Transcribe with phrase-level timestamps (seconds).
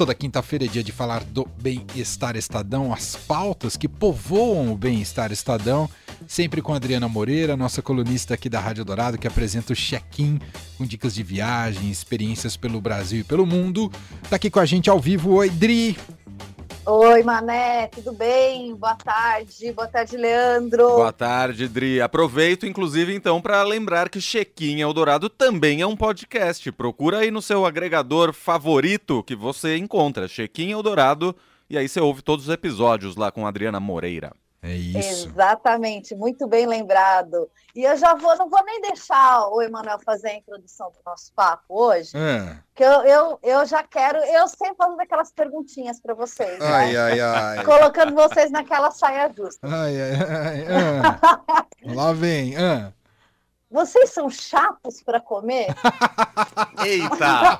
[0.00, 5.30] Toda quinta-feira é dia de falar do Bem-Estar Estadão, as pautas que povoam o Bem-Estar
[5.30, 5.90] Estadão,
[6.26, 10.40] sempre com a Adriana Moreira, nossa colunista aqui da Rádio Dourado, que apresenta o check-in
[10.78, 13.92] com dicas de viagem, experiências pelo Brasil e pelo mundo.
[14.30, 15.98] Tá aqui com a gente ao vivo, oi Dri!
[16.92, 18.74] Oi, Mané, tudo bem?
[18.74, 20.88] Boa tarde, boa tarde, Leandro.
[20.88, 22.00] Boa tarde, Dri.
[22.00, 26.72] Aproveito, inclusive, então, para lembrar que Chequim Eldorado também é um podcast.
[26.72, 31.36] Procura aí no seu agregador favorito que você encontra, Chequim Eldorado,
[31.70, 34.32] e aí você ouve todos os episódios lá com Adriana Moreira.
[34.62, 35.28] É isso.
[35.28, 37.48] Exatamente, muito bem lembrado.
[37.74, 41.32] E eu já vou, não vou nem deixar o Emanuel fazer a introdução do nosso
[41.32, 42.58] papo hoje, É.
[42.68, 46.66] porque eu, eu, eu já quero, eu sempre fazendo aquelas perguntinhas para vocês, né?
[46.66, 47.64] Ai, ai, ai.
[47.64, 49.66] colocando vocês naquela saia justa.
[49.66, 50.66] Ai, ai, ai.
[50.68, 51.66] ah.
[51.94, 52.54] Lá vem.
[52.58, 52.92] ah.
[53.70, 55.68] Vocês são chatos para comer?
[56.84, 57.56] Eita!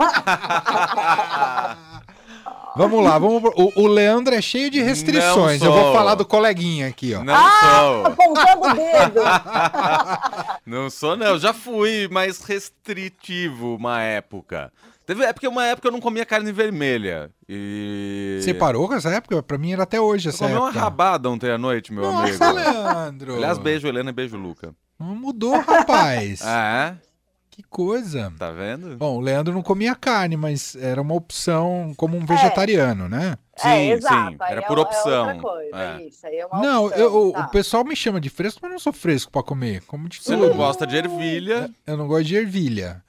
[2.81, 3.41] Vamos lá, vamos.
[3.43, 5.61] pro- O, o Leandro é cheio de restrições.
[5.63, 7.23] Eu vou falar do coleguinha aqui, ó.
[7.23, 8.07] Não Ah, sou.
[8.07, 9.21] apontando o dedo.
[10.67, 11.39] Não sou, não.
[11.39, 14.73] Já fui mais restritivo uma época.
[15.05, 17.31] Teve época, uma época eu não comia carne vermelha.
[17.49, 18.39] E.
[18.41, 19.43] Você parou com essa época?
[19.43, 22.45] Pra mim era até hoje Eu essa comi uma rabada ontem à noite, meu Nossa,
[22.47, 22.61] amigo.
[22.71, 23.35] Leandro.
[23.37, 24.73] Aliás, beijo, Helena, e beijo, Luca.
[24.99, 26.41] Não mudou, rapaz.
[26.45, 27.10] Ah, é?
[27.51, 28.33] Que coisa.
[28.39, 28.97] Tá vendo?
[28.97, 33.37] Bom, o Leandro não comia carne, mas era uma opção como um vegetariano, né?
[33.57, 34.31] Sim, é, exato.
[34.31, 35.31] sim, era é por opção.
[35.31, 36.03] É coisa, É.
[36.07, 36.27] isso.
[36.27, 37.47] É não, opção, eu- o- tá.
[37.47, 39.83] o pessoal me chama de fresco, mas eu não sou fresco pra comer.
[39.87, 40.49] Como de Você tudo.
[40.49, 41.69] não gosta de ervilha?
[41.87, 43.03] Eu não gosto de ervilha.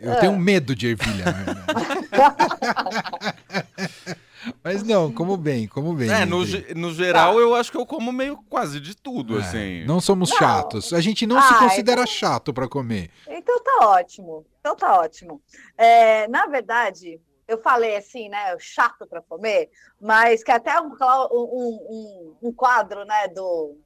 [0.00, 0.20] Eu É.
[0.20, 1.24] tenho medo de ervilha.
[4.64, 6.08] Mas não, como bem, como bem.
[6.10, 9.42] É, no, ge- no geral eu acho que eu como meio quase de tudo, É,
[9.42, 9.84] assim.
[9.84, 10.36] Não somos Não.
[10.38, 10.92] chatos.
[10.92, 13.10] A gente não se Ah, considera chato pra comer.
[13.28, 14.46] Então tá ótimo.
[14.60, 15.42] Então tá ótimo.
[15.76, 18.56] É, na verdade, eu falei assim, né?
[18.58, 19.68] Chato para comer,
[20.00, 23.76] mas que até um, um, um, um quadro, né, do,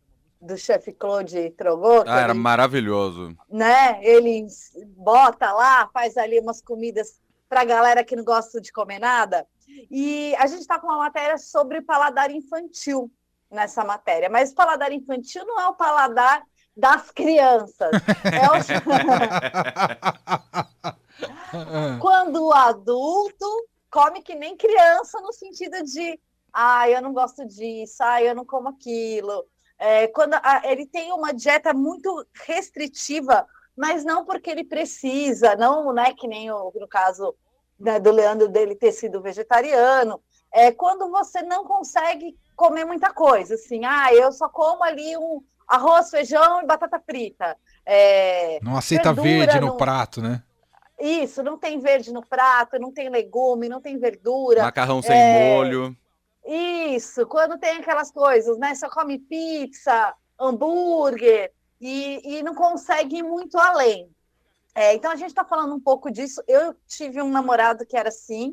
[0.41, 3.34] do chefe Claude Trogot, que Ah, era ele, maravilhoso.
[3.50, 3.98] né?
[4.03, 4.47] Ele
[4.97, 9.47] bota lá, faz ali umas comidas para galera que não gosta de comer nada.
[9.91, 13.10] E a gente está com uma matéria sobre paladar infantil
[13.50, 16.43] nessa matéria, mas paladar infantil não é o paladar
[16.77, 17.91] das crianças.
[18.25, 18.56] É o...
[22.00, 26.21] quando o adulto come que nem criança, no sentido de
[26.53, 29.47] ah, eu não gosto disso, ah, eu não como aquilo.
[29.78, 33.47] É, quando a- ele tem uma dieta muito restritiva,
[33.77, 37.34] mas não porque ele precisa, não né, que nem o, no caso
[37.78, 40.20] né, do Leandro dele ter sido vegetariano.
[40.53, 45.42] É quando você não consegue comer muita coisa, assim, ah, eu só como ali um
[45.69, 47.56] arroz, feijão e batata frita.
[47.84, 50.42] É, Não aceita verde no não- prato, né?
[50.98, 54.62] isso, não tem verde no prato, não tem legume, não tem verdura.
[54.62, 55.54] Macarrão sem É.
[55.54, 55.94] molho.
[56.47, 58.75] Isso, quando tem aquelas coisas, né?
[58.75, 64.09] Só come pizza, hambúrguer e, e não consegue ir muito além.
[64.76, 66.42] É, então a gente está falando um pouco disso.
[66.47, 68.53] Eu tive um namorado que era assim.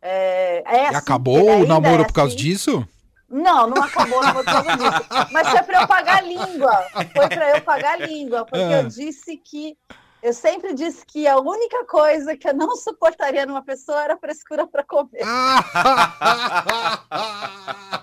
[0.00, 2.44] É, é E assim, acabou o ainda namoro é por causa assim.
[2.44, 2.86] disso?
[3.28, 5.04] Não, não acabou o namoro por causa disso.
[5.32, 6.86] Mas foi para eu pagar a língua.
[7.12, 8.82] Foi para eu pagar a língua, porque Ah.
[8.82, 9.76] eu disse que
[10.22, 14.64] eu sempre disse que a única coisa que eu não suportaria numa pessoa era frescura
[14.64, 15.22] para comer.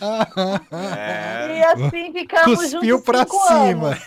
[0.00, 1.58] É.
[1.58, 3.88] E assim ficamos Cuspiu juntos pra cinco cima.
[3.88, 3.98] anos.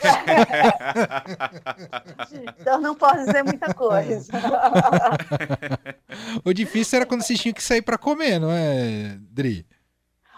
[2.59, 4.31] então não posso dizer muita coisa.
[6.43, 9.65] o difícil era quando vocês tinham que sair pra comer, não é, Dri?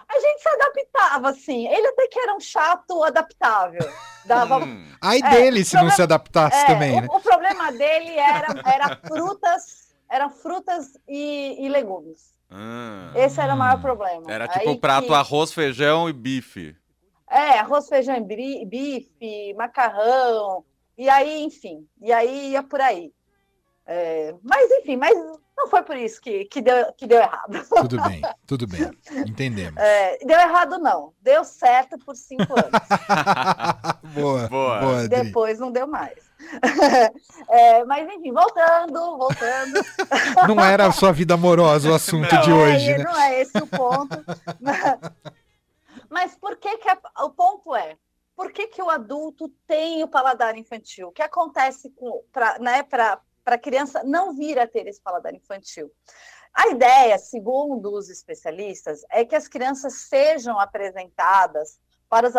[0.07, 1.67] A gente se adaptava, assim.
[1.67, 3.81] Ele até que era um chato adaptável.
[4.23, 4.59] Dava...
[5.01, 7.07] Ai É, dele se não problema- se adaptasse É, também, o, né?
[7.09, 12.33] o problema dele era, era frutas, eram frutas e, e legumes.
[12.51, 13.11] hum.
[13.15, 14.23] Esse era o maior problema.
[14.31, 16.75] Era tipo Aí o prato que- arroz, feijão e bife.
[17.29, 20.63] É, arroz, feijão, e bife, macarrão,
[20.97, 23.11] e aí, enfim, e aí ia por aí.
[23.85, 25.15] É, mas, enfim, mas
[25.57, 27.65] não foi por isso que, que, deu, que deu errado.
[27.81, 28.91] Tudo bem, tudo bem.
[29.27, 29.75] Entendemos.
[29.81, 31.13] É, deu errado, não.
[31.21, 32.87] Deu certo por cinco anos.
[34.13, 35.07] boa, boa, Boa.
[35.07, 36.24] Depois não deu mais.
[37.49, 39.79] É, mas, enfim, voltando, voltando.
[40.47, 42.41] Não era a sua vida amorosa o assunto Não.
[42.41, 43.03] de Não é- hoje, né?
[43.03, 44.17] Não é esse o ponto.
[46.09, 47.97] Mas por que, que a- o ponto é?
[48.35, 51.09] Por que, que o adulto tem o paladar infantil?
[51.09, 51.93] O que acontece
[52.31, 52.83] para né,
[53.45, 55.91] a criança não vir a ter esse paladar infantil?
[56.53, 62.33] A ideia, segundo os especialistas, é que as crianças sejam apresentadas para os,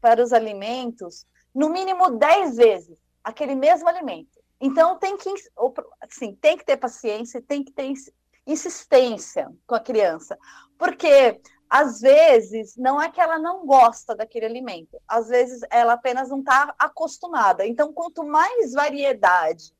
[0.00, 4.40] para os alimentos no mínimo 10 vezes aquele mesmo alimento.
[4.60, 5.32] Então tem que,
[6.00, 7.92] assim, tem que ter paciência, tem que ter
[8.46, 10.38] insistência com a criança.
[10.78, 16.28] Porque às vezes não é que ela não gosta daquele alimento, às vezes ela apenas
[16.28, 17.66] não está acostumada.
[17.66, 19.72] Então, quanto mais variedade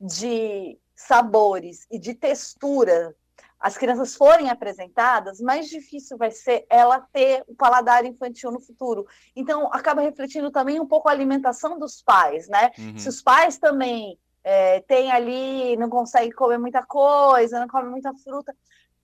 [0.00, 3.14] de sabores e de textura
[3.58, 9.06] as crianças forem apresentadas, mais difícil vai ser ela ter o paladar infantil no futuro.
[9.34, 12.70] Então, acaba refletindo também um pouco a alimentação dos pais, né?
[12.78, 12.98] Uhum.
[12.98, 18.12] Se os pais também é, têm ali, não conseguem comer muita coisa, não comem muita
[18.14, 18.54] fruta,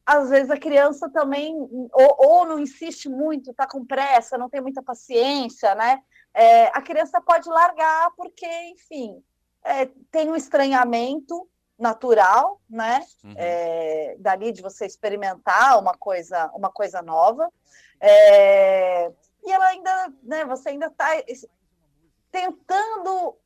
[0.04, 1.56] às vezes a criança também
[1.92, 6.00] ou, ou não insiste muito, está com pressa, não tem muita paciência, né?
[6.34, 9.22] É, a criança pode largar porque, enfim,
[9.64, 11.48] é, tem um estranhamento
[11.82, 13.04] natural, né?
[13.24, 13.34] Uhum.
[13.36, 17.52] É, dali de você experimentar uma coisa, uma coisa nova.
[18.00, 19.10] É,
[19.44, 20.44] e ela ainda, né?
[20.44, 21.08] Você ainda está
[22.30, 23.36] tentando,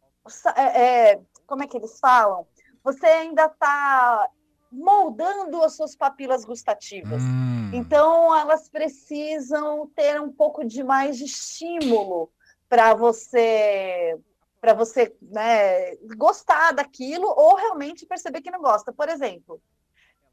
[0.55, 2.47] é, é, como é que eles falam?
[2.85, 4.29] Você ainda está
[4.71, 7.23] moldando as suas papilas gustativas.
[7.23, 7.71] Hum.
[7.73, 12.31] Então, elas precisam ter um pouco de mais de estímulo
[12.69, 14.19] para você
[14.67, 18.93] para você né, gostar daquilo ou realmente perceber que não gosta.
[18.93, 19.63] Por exemplo,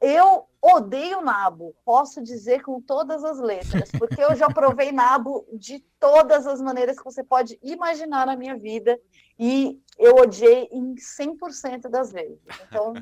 [0.00, 5.78] eu odeio nabo, posso dizer com todas as letras, porque eu já provei nabo de
[6.00, 8.98] todas as maneiras que você pode imaginar na minha vida
[9.38, 12.40] e eu odiei em 100% das vezes.
[12.66, 12.92] Então,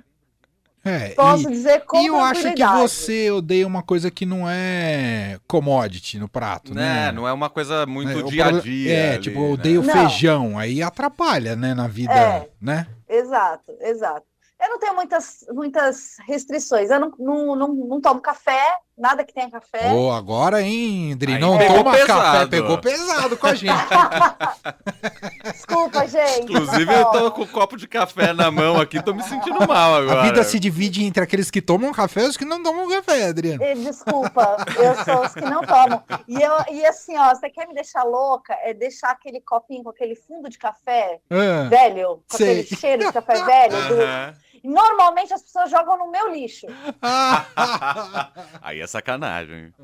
[0.85, 4.49] é, Posso e, dizer com E eu acho que você odeia uma coisa que não
[4.49, 7.07] é commodity no prato, né?
[7.07, 7.13] né?
[7.13, 8.93] Não é uma coisa muito é, dia a dia.
[8.93, 9.93] É, ali, tipo, eu odeio né?
[9.93, 12.87] feijão, aí atrapalha, né, na vida, é, né?
[13.09, 14.27] Exato, exato.
[14.61, 16.89] Eu não tenho muitas, muitas restrições.
[16.89, 19.93] Eu não, não, não, não tomo café, nada que tenha café.
[19.93, 21.37] Oh, agora, hein, Indri?
[21.37, 22.07] Não toma pesado.
[22.07, 23.73] café, pegou pesado com a gente.
[25.53, 26.45] Desculpa, gente.
[26.45, 29.97] Inclusive, eu tô com um copo de café na mão aqui, tô me sentindo mal
[29.97, 30.21] agora.
[30.21, 33.27] A vida se divide entre aqueles que tomam café e os que não tomam café,
[33.27, 33.59] Adriano.
[33.83, 36.01] Desculpa, eu sou os que não tomam.
[36.29, 38.57] E, eu, e assim, ó, você quer me deixar louca?
[38.63, 42.61] É deixar aquele copinho com aquele fundo de café ah, velho, com sei.
[42.61, 43.77] aquele cheiro de café velho.
[43.89, 46.67] Do Normalmente as pessoas jogam no meu lixo.
[48.63, 49.75] Aí é sacanagem.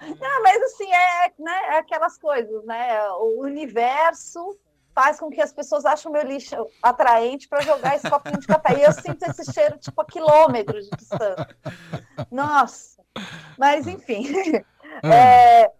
[0.00, 3.08] Não, mas assim, é, né, é aquelas coisas, né?
[3.12, 4.58] O universo
[4.94, 8.46] faz com que as pessoas achem o meu lixo atraente para jogar esse copinho de
[8.46, 8.78] café.
[8.78, 11.56] E eu sinto esse cheiro, tipo, a quilômetros de distância.
[12.30, 13.02] Nossa!
[13.58, 14.24] Mas, enfim.
[15.04, 15.70] É,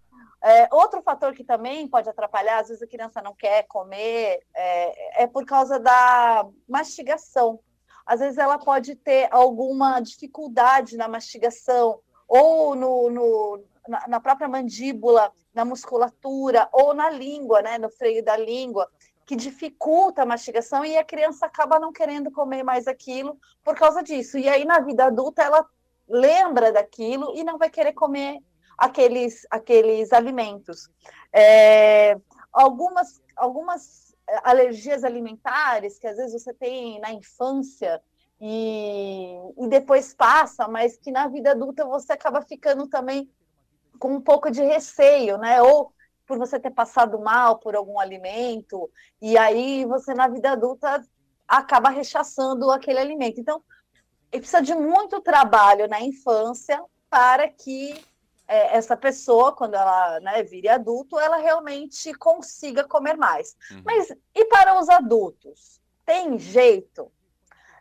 [0.43, 5.23] é, outro fator que também pode atrapalhar, às vezes a criança não quer comer, é,
[5.23, 7.59] é por causa da mastigação
[8.07, 11.99] às vezes ela pode ter alguma dificuldade na mastigação,
[12.29, 18.25] ou no, no na, na, própria mandíbula, na musculatura, ou na língua, né, no freio
[18.25, 18.89] da língua,
[19.27, 24.03] que dificulta a mastigação e a criança acaba não querendo comer mais aquilo por causa
[24.03, 24.39] disso.
[24.39, 25.67] E aí, na vida adulta, ela
[26.09, 28.39] lembra daquilo e não vai querer comer
[28.79, 30.89] aqueles, aqueles alimentos.
[31.33, 32.17] É,
[32.53, 34.06] algumas, algumas
[34.43, 38.03] alergias alimentares que às vezes você tem na infância
[38.41, 43.31] e, e depois passa, mas que na vida adulta você acaba ficando também
[43.99, 45.63] com um pouco de receio, né?
[45.63, 45.93] Ou
[46.27, 48.91] por você ter passado mal por algum alimento,
[49.23, 51.01] e aí você na vida adulta
[51.47, 53.41] acaba rechaçando aquele alimento.
[53.41, 53.63] Então,
[54.31, 58.05] precisa de muito trabalho na infância para que
[58.49, 63.57] é, essa pessoa, quando ela né, vire adulto, ela realmente consiga comer mais.
[63.71, 63.83] Uhum.
[63.85, 65.81] Mas e para os adultos?
[66.05, 67.11] Tem jeito?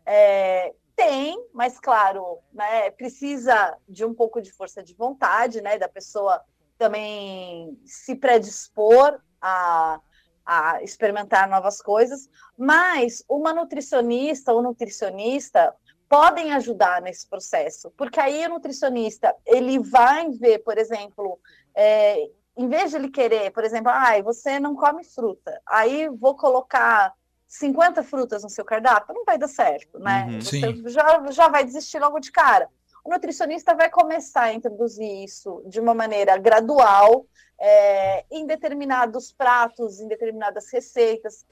[0.05, 5.89] É, tem, mas claro, né, precisa de um pouco de força de vontade, né, da
[5.89, 6.41] pessoa
[6.77, 9.99] também se predispor a,
[10.45, 15.75] a experimentar novas coisas, mas uma nutricionista ou nutricionista
[16.07, 21.39] podem ajudar nesse processo, porque aí o nutricionista ele vai ver, por exemplo,
[21.73, 26.35] é, em vez de ele querer, por exemplo, ah, você não come fruta, aí vou
[26.35, 27.13] colocar
[27.47, 30.27] 50 frutas no seu cardápio, não vai dar certo, né?
[30.29, 32.69] Uhum, você já, já vai desistir logo de cara.
[33.03, 37.25] O nutricionista vai começar a introduzir isso de uma maneira gradual,
[37.59, 41.45] é, em determinados pratos, em determinadas receitas,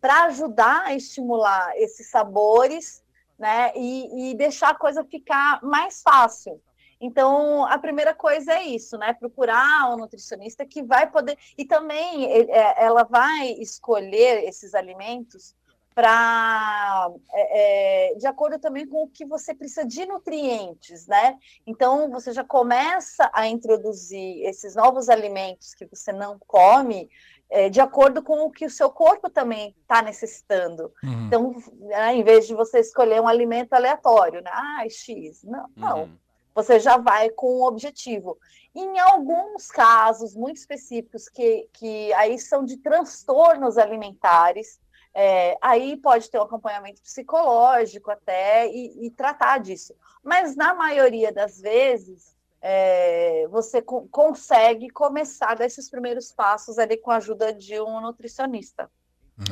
[0.00, 3.02] para ajudar a estimular esses sabores
[3.38, 3.72] né?
[3.76, 6.60] E, e deixar a coisa ficar mais fácil.
[7.00, 9.12] Então, a primeira coisa é isso, né?
[9.12, 11.36] Procurar um nutricionista que vai poder.
[11.56, 15.54] E também é, ela vai escolher esses alimentos
[15.96, 21.38] para é, é, de acordo também com o que você precisa de nutrientes, né?
[21.66, 27.08] Então você já começa a introduzir esses novos alimentos que você não come
[27.50, 30.92] é, de acordo com o que o seu corpo também está necessitando.
[31.02, 31.26] Uhum.
[31.26, 34.50] Então, né, em vez de você escolher um alimento aleatório, né?
[34.52, 35.42] Ah, X.
[35.44, 36.02] Não, não.
[36.02, 36.18] Uhum.
[36.54, 38.38] Você já vai com um objetivo.
[38.74, 44.80] Em alguns casos muito específicos, que, que aí são de transtornos alimentares,
[45.14, 49.94] é, aí pode ter um acompanhamento psicológico até e, e tratar disso.
[50.22, 57.10] Mas na maioria das vezes, é, você co consegue começar desses primeiros passos ali com
[57.10, 58.90] a ajuda de um nutricionista.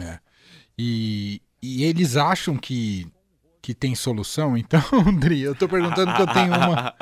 [0.01, 0.19] É.
[0.79, 3.07] E, e eles acham que,
[3.63, 4.57] que tem solução?
[4.59, 6.95] Então, Andri, eu estou perguntando que eu tenho uma.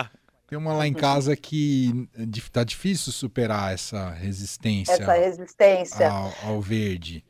[0.47, 2.07] Tem uma lá em casa que
[2.53, 4.93] tá difícil superar essa resistência.
[4.93, 6.11] Essa resistência.
[6.11, 7.25] Ao, ao verde.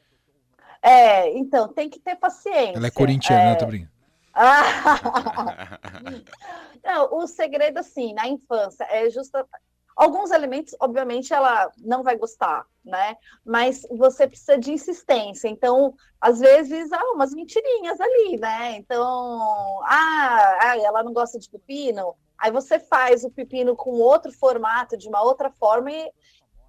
[0.83, 2.76] É, então, tem que ter paciência.
[2.76, 3.55] Ela é corintiana, é...
[3.55, 3.93] tô brincando.
[6.84, 9.46] não, o segredo, assim, na infância, é justa.
[9.94, 13.16] Alguns alimentos, obviamente, ela não vai gostar, né?
[13.44, 15.48] Mas você precisa de insistência.
[15.48, 18.76] Então, às vezes, há umas mentirinhas ali, né?
[18.76, 22.16] Então, ah, ela não gosta de pepino.
[22.38, 26.10] Aí você faz o pepino com outro formato, de uma outra forma, e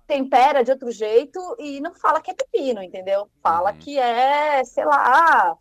[0.06, 3.30] tempera de outro jeito e não fala que é pepino, entendeu?
[3.42, 3.78] Fala uhum.
[3.78, 5.58] que é, sei lá,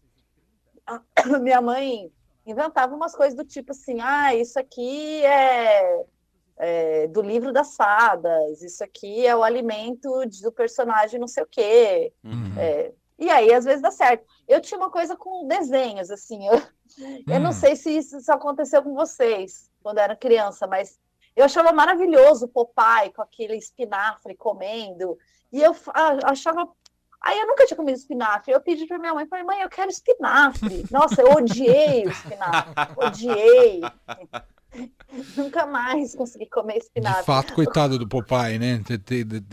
[1.40, 2.10] minha mãe
[2.46, 6.04] inventava umas coisas do tipo assim, ah, isso aqui é,
[6.56, 10.10] é, do livro das fadas, isso aqui é o alimento
[10.42, 12.12] do personagem não sei o quê.
[12.24, 12.58] Uhum.
[12.58, 14.24] É, e aí, às vezes, dá certo.
[14.48, 17.24] Eu tinha uma coisa com desenhos, assim, eu, uhum.
[17.28, 17.54] eu não hum.
[17.54, 20.98] sei se isso, isso aconteceu com vocês quando era criança, mas
[21.36, 25.16] eu achava maravilhoso o Popeye com aquele espinafre comendo,
[25.52, 25.74] e eu
[26.24, 26.68] achava
[27.22, 28.52] Aí eu nunca tinha comido espinafre.
[28.52, 30.84] Eu pedi para minha mãe, falei, mãe, eu quero espinafre.
[30.90, 32.72] Nossa, eu odiei o espinafre.
[32.96, 33.80] Odiei.
[35.36, 37.20] Nunca mais consegui comer espinafre.
[37.20, 38.80] De fato, coitado do Popeye, né?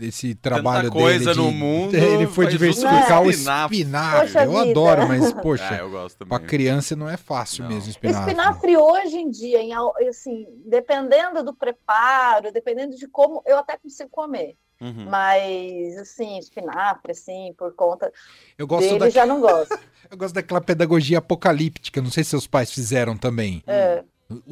[0.00, 1.34] Esse trabalho Tanta coisa dele.
[1.34, 1.38] De...
[1.40, 1.94] no mundo.
[1.94, 3.82] Ele foi diversificar o espinafre.
[3.82, 4.70] eu vida.
[4.70, 5.90] adoro, mas, poxa, é, eu
[6.26, 7.70] pra criança não é fácil não.
[7.70, 8.30] mesmo espinafre.
[8.30, 9.72] Espinafre hoje em dia, em,
[10.08, 14.56] assim, dependendo do preparo, dependendo de como, eu até consigo comer.
[14.80, 15.06] Uhum.
[15.08, 18.10] Mas, assim, espinafre, assim, por conta
[18.56, 19.10] eu gosto dele, da...
[19.10, 19.78] já não gosto.
[20.10, 23.62] eu gosto daquela pedagogia apocalíptica, não sei se seus pais fizeram também.
[23.66, 24.02] É.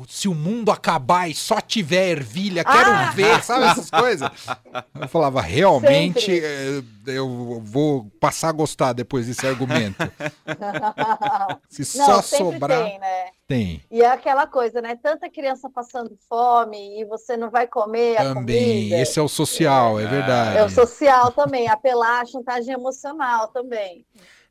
[0.08, 3.10] Se o mundo acabar e só tiver ervilha, quero ah!
[3.12, 4.28] ver, sabe essas coisas?
[5.00, 9.96] Eu falava, realmente eh, eu vou passar a gostar depois desse argumento.
[11.68, 12.84] Se Não, só sobrar.
[12.84, 13.24] Tem, né?
[13.46, 13.82] Tem.
[13.90, 14.98] E é aquela coisa, né?
[15.00, 18.92] Tanta criança passando fome e você não vai comer a também.
[18.92, 20.58] Esse é o social, é, é verdade.
[20.58, 24.04] É o social também, apelar a chantagem emocional também.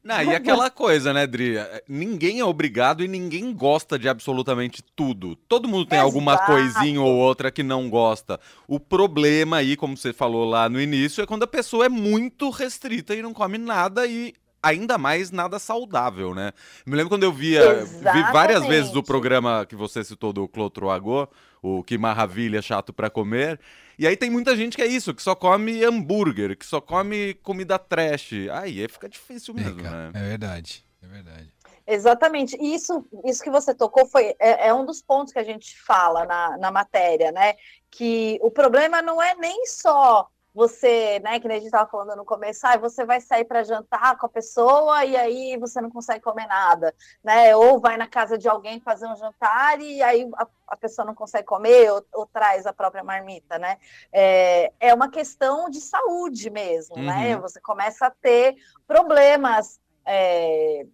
[0.07, 1.55] Não, e aquela coisa, né, Dri?
[1.85, 5.35] Ninguém é obrigado e ninguém gosta de absolutamente tudo.
[5.35, 6.07] Todo mundo tem Exato.
[6.07, 8.39] alguma coisinha ou outra que não gosta.
[8.65, 12.49] O problema aí, como você falou lá no início, é quando a pessoa é muito
[12.49, 14.33] restrita e não come nada e
[14.67, 16.51] ainda mais nada saudável, né?
[16.85, 20.89] Me lembro quando eu via, vi várias vezes o programa que você citou do Clotro
[20.89, 21.27] Agô,
[21.61, 23.59] o Que Maravilha Chato para Comer,
[23.97, 27.33] e aí tem muita gente que é isso, que só come hambúrguer, que só come
[27.35, 28.33] comida trash.
[28.51, 30.11] Aí fica difícil mesmo, é, né?
[30.13, 31.53] É verdade, é verdade.
[31.87, 32.57] Exatamente.
[32.61, 36.25] Isso, isso que você tocou foi é, é, um dos pontos que a gente fala
[36.25, 37.55] na, na matéria, né?
[37.89, 42.17] Que o problema não é nem só você, né, que nem a gente estava falando
[42.17, 45.91] no começo, ah, você vai sair para jantar com a pessoa e aí você não
[45.91, 47.55] consegue comer nada, né?
[47.55, 51.13] Ou vai na casa de alguém fazer um jantar e aí a, a pessoa não
[51.13, 53.77] consegue comer ou, ou, traz a própria marmita, né?
[54.11, 57.01] É, é uma questão de saúde mesmo, né?
[57.01, 57.05] uhum.
[57.05, 57.37] né?
[57.37, 58.55] Você começa a ter
[58.87, 60.87] problemas é,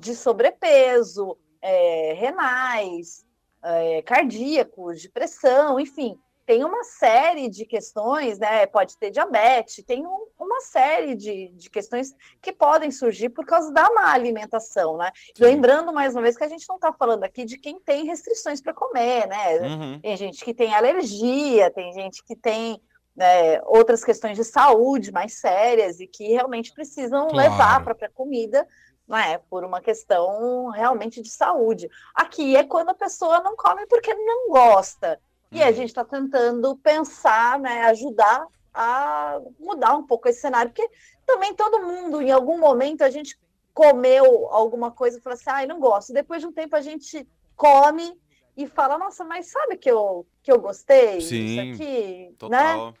[0.00, 3.24] de sobrepeso, é, renais,
[3.62, 8.64] é, cardíacos, de pressão, enfim tem uma série de questões, né?
[8.66, 13.72] Pode ter diabetes, tem um, uma série de, de questões que podem surgir por causa
[13.72, 15.10] da má alimentação, né?
[15.38, 18.62] Lembrando mais uma vez que a gente não está falando aqui de quem tem restrições
[18.62, 19.58] para comer, né?
[19.58, 20.00] Uhum.
[20.00, 22.80] Tem gente que tem alergia, tem gente que tem
[23.16, 27.36] né, outras questões de saúde mais sérias e que realmente precisam claro.
[27.36, 28.66] levar a própria comida
[29.08, 31.88] né, por uma questão realmente de saúde.
[32.14, 35.20] Aqui é quando a pessoa não come porque não gosta.
[35.56, 40.88] E a gente está tentando pensar, né, ajudar a mudar um pouco esse cenário, porque
[41.24, 43.38] também todo mundo, em algum momento, a gente
[43.72, 46.12] comeu alguma coisa e falou assim, ai, ah, não gosto.
[46.12, 48.18] Depois de um tempo a gente come
[48.56, 51.20] e fala, nossa, mas sabe que eu, que eu gostei?
[51.20, 52.92] Sim, isso aqui, total.
[52.92, 52.94] né?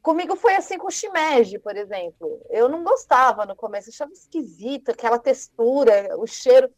[0.00, 2.40] Comigo foi assim com o shimeji, por exemplo.
[2.48, 6.68] Eu não gostava no começo, achava esquisito aquela textura, o cheiro.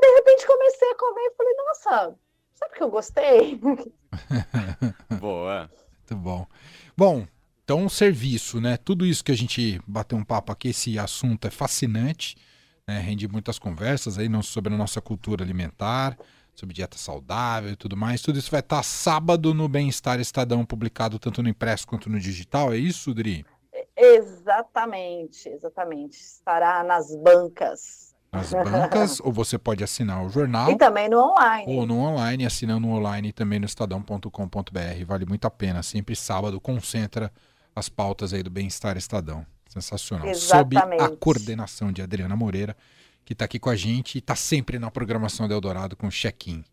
[0.00, 2.18] De repente comecei a comer e falei, nossa,
[2.56, 3.60] Sabe que eu gostei?
[5.20, 5.70] Boa.
[6.08, 6.46] Muito bom.
[6.96, 7.26] Bom,
[7.64, 8.76] Então, serviço, né?
[8.76, 12.36] Tudo isso que a gente bateu um papo aqui, esse assunto é fascinante,
[12.86, 13.00] né?
[13.00, 16.16] rende muitas conversas aí não sobre a nossa cultura alimentar,
[16.54, 18.22] sobre dieta saudável e tudo mais.
[18.22, 22.72] Tudo isso vai estar sábado no Bem-Estar Estadão, publicado tanto no impresso quanto no digital.
[22.72, 23.44] É isso, Dri?
[23.96, 26.18] Exatamente, exatamente.
[26.18, 28.05] Estará nas bancas.
[28.36, 30.70] Nas bancas, ou você pode assinar o jornal.
[30.70, 31.64] E também no online.
[31.66, 35.04] Ou no online, assinando no online também no estadão.com.br.
[35.06, 35.82] Vale muito a pena.
[35.82, 37.32] Sempre sábado concentra
[37.74, 39.44] as pautas aí do Bem-Estar Estadão.
[39.68, 40.26] Sensacional.
[40.26, 41.00] Exatamente.
[41.00, 42.76] Sob a coordenação de Adriana Moreira,
[43.24, 46.64] que está aqui com a gente e está sempre na programação do Eldorado com check-in.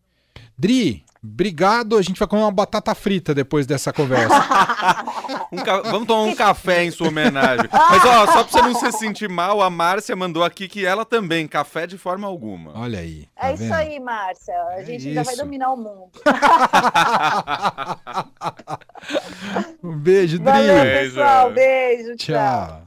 [0.56, 1.96] Dri, obrigado.
[1.96, 4.34] A gente vai comer uma batata frita depois dessa conversa.
[5.50, 5.82] um ca...
[5.82, 7.68] Vamos tomar um café em sua homenagem.
[7.72, 11.04] Mas, ó, só pra você não se sentir mal, a Márcia mandou aqui que ela
[11.04, 12.78] também, café de forma alguma.
[12.78, 13.28] Olha aí.
[13.34, 13.64] Tá é vendo?
[13.64, 14.54] isso aí, Márcia.
[14.54, 15.08] A é gente isso.
[15.08, 16.10] ainda vai dominar o mundo.
[19.82, 20.52] um beijo, Dri.
[20.52, 21.52] Valeu, pessoal.
[21.52, 22.16] Beijo.
[22.16, 22.36] tchau.
[22.36, 22.82] tchau.